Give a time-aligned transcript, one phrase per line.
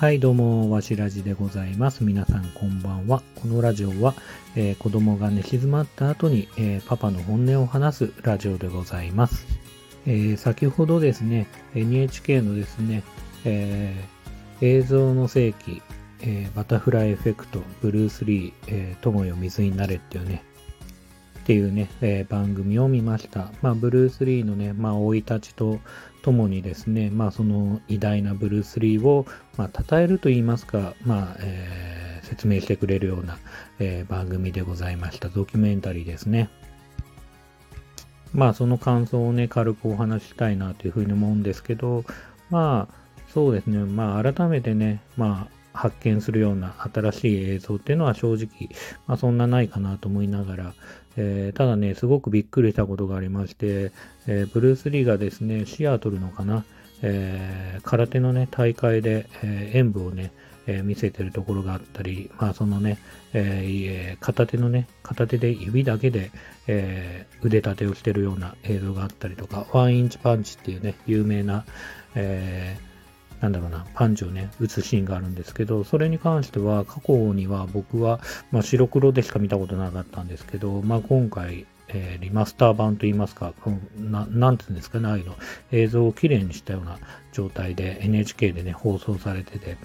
[0.00, 2.04] はい、どうも、わしらじでございます。
[2.04, 3.22] 皆さん、こんばんは。
[3.34, 4.14] このラジオは、
[4.56, 9.46] えー子供が寝静まった後に、えーパパの本音を話すラジオでございます。
[10.06, 13.02] えー先ほどですね、NHK のですね、
[13.44, 13.94] え
[14.62, 15.82] 映像の世紀、
[16.22, 20.42] えバタフライエフェクト、ブルース・リー、えー友よ水になれっていうね、
[21.42, 23.50] っていうね、えー番組を見ました。
[23.62, 25.80] まあ、ブルース・リーのね、まあ、生い立ちと
[26.22, 29.26] ともにですね、まあ、その偉大なブルース・リーを、
[29.56, 33.38] まあ、称えると言いますか、まあ、えー説明してくれるような、
[33.80, 35.28] えー番組でございました。
[35.28, 36.48] ドキュメンタリーですね。
[38.32, 42.04] まあ、その感想をね、軽くお話ししたいなというふうに思うんですけど、
[42.48, 42.94] まあ、
[43.32, 48.68] そうですね、まあ、改めてね、まあ、発見するような新しい映像っていうのは正直、
[49.06, 50.74] まあ、そんなないかなと思いながら、
[51.16, 53.92] えーただね、すごくびっくりしたことがありまして、
[54.26, 56.64] えーブルース・リーがですね、シアトルのかな、
[57.02, 60.32] えー空手のね、大会で、え演舞をね、
[60.66, 62.98] え見せてるところがあったり、まあそのね、
[63.32, 66.30] え片手のね、片手で指だけで、
[66.66, 71.64] え腕立てをしてるような映像があったりとか、ワンインチパンチっていうね、有名な、
[72.14, 72.89] えー
[73.40, 85.36] なんだろうな、パンチをね、打つシーンがあるんですけど、それに関しては、過去には僕は、まあ、白黒でしか見たことなかったんですけど、まあ、今回、えーリマスター版といいますか、このななんていうんですかね、ああいうの、
[85.72, 86.98] 映像をきれいにしたような
[87.32, 89.76] 状態で NHK でね、放送されてて、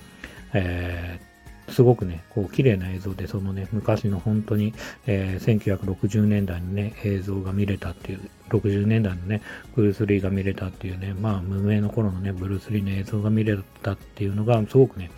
[0.54, 1.35] えー
[1.70, 4.74] すごくね、こう、綺麗な映像で、そのね、昔の本当に、
[5.08, 9.42] えー1960年代にね、映像が見れたっていう、60年代のね、
[9.76, 15.10] ブルース・リーが見れたっていうね、まあ、無名の頃のね、ブルース・リーの映像が見れたっていうのが、すごくね、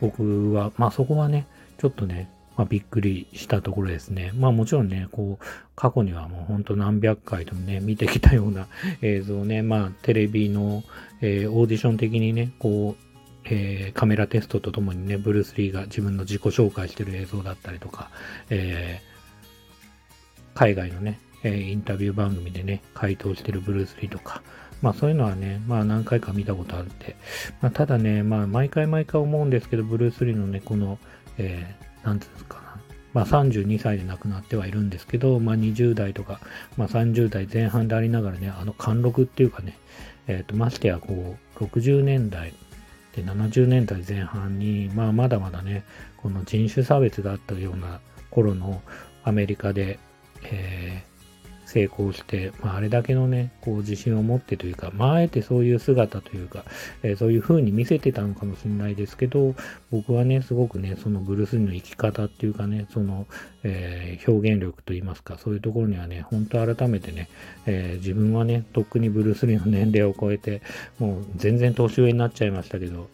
[0.00, 1.46] 僕は、まあ、そこはね、
[1.78, 4.32] ちょっとね、まあ、びっくりしたところですね。
[4.34, 5.44] まあもちろんね、こう、
[5.74, 8.68] 過去にはもう本当何百回ともね、見てきたような
[9.02, 10.84] 映像ね、まあテレビの、
[11.20, 13.13] えーオーディション的にね、こう、
[13.44, 18.10] えーカメラテストとともにね、ブルース・リーが自分の自己紹介してる映像だったりとか、
[18.50, 19.14] えー
[20.54, 24.42] 海外のね、えーインタビュー番組でね、回答してるブルース・リーとか、
[24.82, 27.16] まあそういうのはね、まあ何回か見たことあって、
[27.60, 30.98] まあただね、まあ毎回毎回思うんですけど、ブルース・リーのね、この、
[31.38, 32.80] えーなんていうんですかな、
[33.14, 36.40] まあ32歳で亡くなってはいるんですけど、まあ20代とか、
[36.76, 39.78] まあ30代前半でありながらね、あの貫禄っていうかね、
[40.26, 42.54] えっ、と、ましてやこう、60年代
[43.14, 45.84] で70年代前半に、まあまだまだね、
[46.16, 48.82] この人種差別だったような頃の
[49.22, 49.98] アメリカで、
[50.44, 51.04] え
[51.74, 56.64] 成功して、まあ、あれだけのね、こう自信を持ってというか、まあ、あえてそういう姿というか、
[57.02, 59.54] えーそういう風に見せてたのかもしれないですけど、
[59.90, 63.26] 僕はね、すごくね、そのブルース・リーの生き方っていうかね、その、
[63.64, 67.28] えー表現力といいますか、そういうところにはね、本当改めてね、
[67.66, 70.62] えー自分はね、とっくにブルース・リーの年齢を超えて、
[71.00, 73.08] もう全然年上になっちゃいましたけど、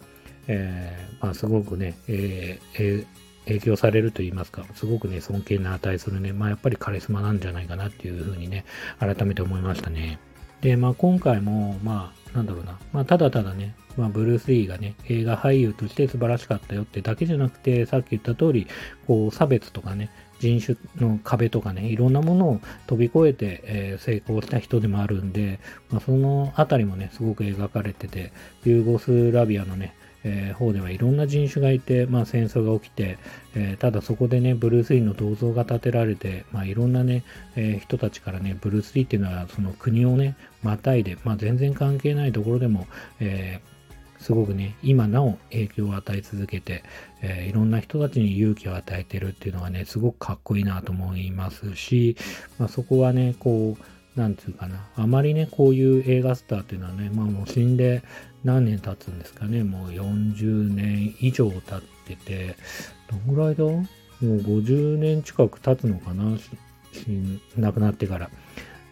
[0.49, 3.20] えーまあ、すごくね、えーえー
[3.51, 8.65] 影響されると言いますか、すごくね、尊敬に値するね、まあやっぱりカリスマなんじゃないかなっていうふうにね、
[8.99, 10.19] 改めて思いましたね。
[10.61, 18.67] で、まあ今回も、まあなんだろうな、まあただただね、まあブルース・リーがね、映画俳優として素晴らしかったよってだけじゃなくて、さっき言った通り、
[19.07, 25.61] こう差別とかね、人種の壁とかね、いろんなものを飛び越えて、えー成功した人でもあるんで、
[25.91, 28.33] まあ、そのあたりもね、すごく描かれてて、
[28.65, 29.95] ユーゴスラビアのね、
[30.25, 33.19] えー方ではいろんな人種がいて、まあ、戦争が起きて、
[33.55, 37.25] えーただそこでね、ブルース・リーの銅像が建てられて、まあ、いろんなね、
[37.57, 42.87] えー人たちからね、ブルース・リーっていうのはその国をね、またいで、まあ、全然関係ないところでも、
[43.21, 43.71] えー
[44.21, 46.85] すごくね、今なお影響を与え続けて、
[47.23, 52.17] えーいろんな人たちに勇気を与えてるっていうのがね、すごくかっこいいなと思いますし、
[52.59, 53.85] まあ、そこはね、こう、
[54.21, 58.03] なんつうかな、あまりね、こういう映画スターっていうのはね、まあもう死んで
[58.45, 62.57] 何年経つんですかね、もう40年以上経ってて、
[63.11, 63.65] どんぐらいだ？
[63.65, 63.87] も
[64.21, 66.51] う50年近く経つのかな、し
[66.93, 67.07] し
[67.57, 68.31] 亡くなってから。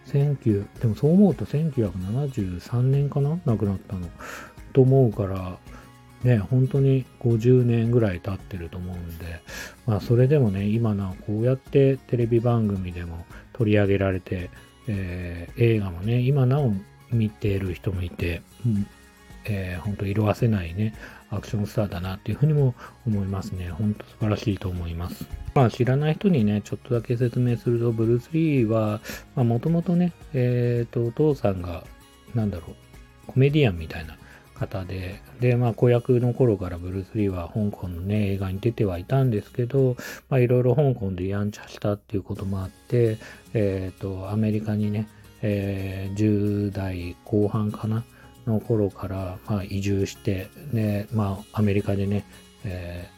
[0.07, 3.39] 19でもそう思うと1973年かな？
[3.45, 4.09] 亡くなったの。
[4.73, 5.59] と思うから、
[6.23, 9.41] ね、本当に50年ぐらい経ってると思うんで、
[9.87, 14.51] まあそれでもね、今なこうやってテレビ番組でも取り上げられて、
[14.87, 16.73] えー映画もね、今なお
[17.11, 18.43] 見ている人もいて、
[19.45, 20.95] えー本当色褪せないね、
[21.31, 22.75] アクションスターだなっていうふうにも
[23.07, 23.71] 思いますね。
[23.71, 25.27] 本当素晴らしいと思います。
[25.55, 29.01] まあ知らない人にね、ちょっとだけ説明すると、ブルース・リーは、
[29.35, 31.85] まあもともとね、えっ、と、お父さんが、
[32.35, 32.75] なんだろう、
[33.27, 34.17] コメディアンみたいな
[34.55, 39.97] 方で、で、まあ子役の頃からブルース・リーは香港のね、映画に出てはいたんですけど、
[40.31, 43.19] まあいろいろ香港でやんちゃしたっていうこともあって、
[43.53, 45.09] えっ、と、アメリカにね、
[45.43, 48.05] えー10代後半かな、
[48.49, 52.25] の頃から、まあ、移住して、ね、まあ、アメリカでね、
[52.65, 53.09] え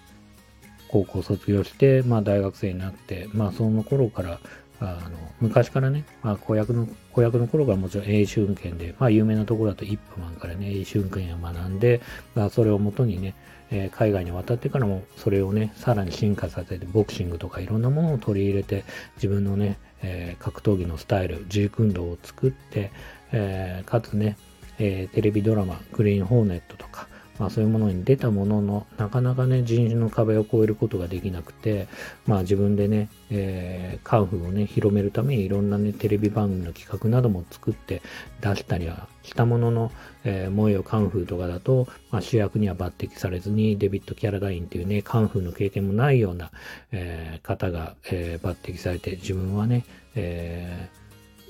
[0.62, 4.40] ー、高校卒業して、まあ、大学生になって、まあ、その頃から、
[4.82, 12.00] あの昔からね、まあ、子役の、子役の頃からもちろん英春剣で、まあ、有名なところだと一歩マンからね、英春剣を学んで、
[12.34, 13.34] まあ、それをもとにね、
[13.70, 18.84] えー、海外に渡ってからもそれをね、さらに進化させて、ボクシングとかいろんなものを取り入れて、
[19.16, 22.90] 自分のね、えー、格闘技のスタイル、ジーク運動を作って、
[23.32, 24.36] えー、かつね、
[24.80, 27.06] えテレビドラマ、グリーンホーネットとか、
[27.38, 31.88] まあそういうものに出たものの、なかなかね、人種の壁を越えることができなくて、
[32.26, 38.02] まあ自分でね、えー、カンフーをね、広めるためにいろんなね、テレビ番組の企画なども作って
[38.42, 39.90] 出したりはしたものの、
[40.24, 46.50] えー、萌えよカンフーとかだと、まあ主役には抜擢されずに、デビッド・キャラダインっていうね、カンフーの経験もないような、
[46.92, 49.84] えー、方が、えー、抜擢されて、自分はね、
[50.14, 50.99] えー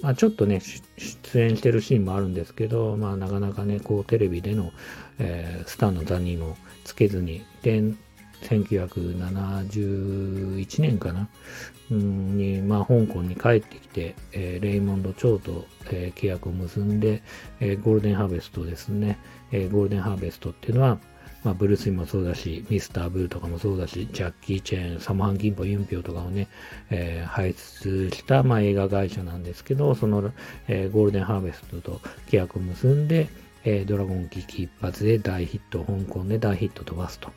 [0.03, 0.61] まあ、ちょっとね、
[0.97, 4.73] 出演してるシーンもあるんですけど、まあ、なかなかね、こう、テレビでの、
[5.19, 7.83] えー、スターの座にもつけずに、で、
[8.43, 11.29] 1971年かな、
[11.91, 17.23] うんに、まあ、香港に帰ってきて、えー、レイモンド・チョウと、えー、契約を結んで、
[17.61, 19.19] えー、ゴールデンハーベストですね、
[19.53, 20.99] えー、ゴールデンハーベストっていうのは、
[21.43, 26.49] まあ、ブルース・リーもそうだし、ミスター・ブルとかもそうだし、ジャッキー・チェーン、サモハン・キンポ、ユンピョウとかをね、
[26.91, 30.33] えー、輩出した、まあ、映画会社なんですけど、その、
[30.69, 33.29] えー、ゴールデンハーベストと契約を結んで、
[33.65, 37.31] えー、ドラゴン危機一発で大ヒット、香港で大ヒット飛ばすと。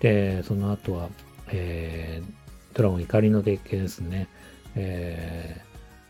[0.00, 1.08] で、その後は、
[1.48, 4.28] えー、ドラゴン怒りの鉄拳ですね、
[4.74, 5.60] え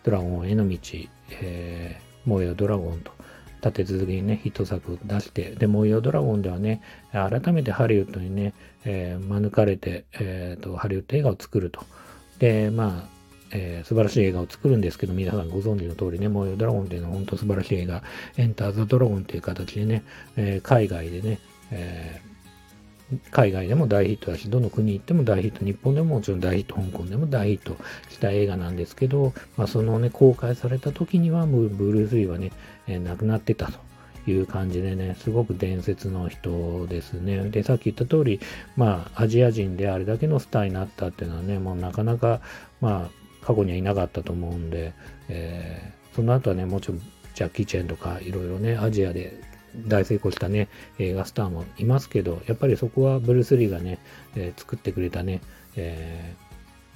[0.03, 0.79] ー、ドラゴンへの道、
[1.31, 3.13] えー、燃えよドラゴンと、
[3.65, 6.83] 立て続けにね、ヒット作出して、で、模様ドラゴンではね、
[7.13, 8.55] 改めてハリウッドにね、
[8.85, 11.85] えー、免れて、え、ー、と、ハリウッド映画を作ると。
[12.39, 13.09] で、まあ、
[13.53, 18.03] えー、素晴らしい映画を作るんですけど、皆さんご存知の通りね、模様ドラゴンっていうのは本当素晴らしい映画、
[18.37, 20.03] エンターザドラゴンっていう形でね、
[20.37, 21.39] えー、海外でね、
[21.71, 22.32] えー
[23.31, 27.77] 海外でも大ヒットだし、どの国行っても大ヒット、日本でももちろん大ヒット、香港でも大ヒット
[28.09, 32.53] した映画なんですけど、まあ、そのね、公開された時には、ブルース・リーはね、
[32.87, 33.79] えー、亡くなってたと。
[34.25, 37.51] いう感じでね、すごく伝説の人ですね。
[37.51, 38.41] で、さっき言った通り、
[38.77, 42.41] まあ、アジア人であれだけのスターになったっていうのはね、もうなかなか、
[42.81, 44.93] まあ、過去にはいなかったと思うんで、
[45.29, 47.01] えー、その後はね、もちろん、
[47.35, 49.41] ジャッキー・チェンとか、いろいろね、アジアで
[49.77, 53.99] 大成功したね、映画スターもいますけど、やっぱりそこはブルース・リーがね、
[54.37, 55.41] えー、作ってくれたね、
[55.77, 56.43] えー、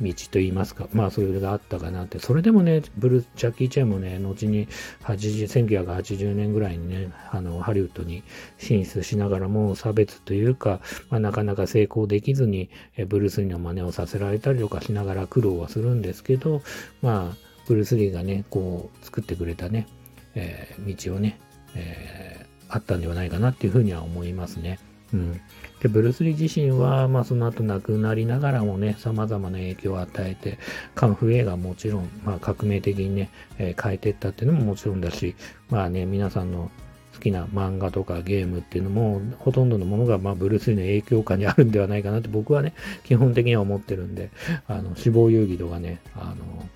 [0.03, 4.69] 道といいますか、まあそれがあったかなって、それでもね、ブルー、ジャッキー・チェンもね、後に
[5.05, 8.23] 80 1980年ぐらいにね、あの、ハリウッドに
[8.59, 16.63] 進出しながらも差別というか、まあ、なかなか成功できずに、えブルース・リーの真似をさせられたりとかしながら苦労はするんですけど、
[17.01, 17.37] まあ、
[17.67, 19.87] ブルース・リーがね、こう、作ってくれたね、
[20.35, 21.41] えー、道をね、
[21.75, 22.36] えー
[22.69, 24.79] あったんではないかなっていうふうには思いますね。
[25.13, 25.41] うん。
[25.81, 30.59] で、ブルース・リー自身は、まあ、その後亡くなりながらもね、様々な影響を与えて、
[30.95, 35.37] カンフー映画もちろん、まあ、革命的にね、えー、変えていったっていうのももちろんだし、
[35.71, 36.71] まあね、皆さんの
[37.15, 42.75] 好きな漫画とかゲームっていうのも、ほとんどのものが、まあ、ブルース・リーの影響下にあるんではないかなって僕はね、
[43.05, 44.31] 基本的には思ってるんで、
[44.67, 46.69] あの、死亡遊戯とかね、あの、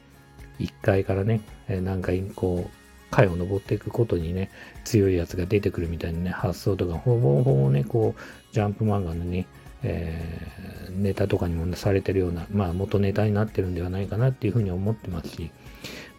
[0.61, 4.51] 1階からね、何回こう、階を登っていくことにね、
[4.85, 9.47] 強いやつが出てくるみたいなね、発想とか、ほぼほぼね、こう、ジャンプ漫画のね、
[9.83, 15.50] えー、ネタとかにもされてるような、まあ元ネタになってるんではないかなっていうふうに思ってますし、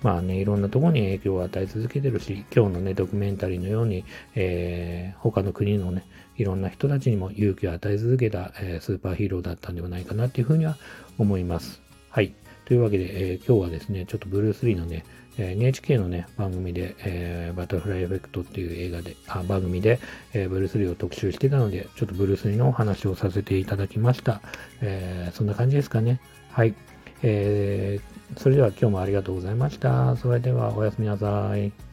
[0.02, 4.04] まあね、いろんなところに影響を与え続けてるし、今日のね、ドキュメンタリーのように、
[4.36, 6.06] えー、他の国のね、
[6.38, 10.78] いろんな人たちにも勇気を与え続けた、えー、スーパーヒーローだったんではないかなっていうふうには
[11.20, 11.82] 思います。
[12.10, 12.34] はい。
[12.66, 15.06] というわけで、えー、今日はですね、ちょっとブルース・リーのね、
[15.38, 20.00] え NHK のね、番組で、えー、バタフライエフェクトっていう映画で、あ番組で、
[20.34, 24.42] えー、ブルース・リーを特集してたので、ちょっとブルース・リーのお話をさせていただきました。
[24.82, 26.20] えー、そんな感じですかね。
[26.52, 26.76] はい。
[27.24, 30.16] えー、それでは今日もありがとうございました。
[30.18, 31.91] それではおやすみなさい。